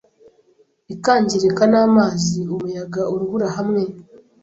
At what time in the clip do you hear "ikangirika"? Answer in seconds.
0.93-1.63